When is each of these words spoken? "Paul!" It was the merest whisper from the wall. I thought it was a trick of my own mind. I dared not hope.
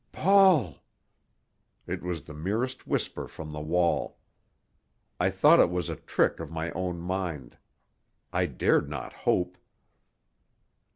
"Paul!" 0.11 0.77
It 1.85 2.01
was 2.01 2.23
the 2.23 2.33
merest 2.33 2.87
whisper 2.87 3.27
from 3.27 3.51
the 3.51 3.61
wall. 3.61 4.17
I 5.19 5.29
thought 5.29 5.59
it 5.59 5.69
was 5.69 5.89
a 5.89 5.95
trick 5.95 6.39
of 6.39 6.49
my 6.49 6.71
own 6.71 6.99
mind. 6.99 7.55
I 8.33 8.47
dared 8.47 8.89
not 8.89 9.13
hope. 9.13 9.59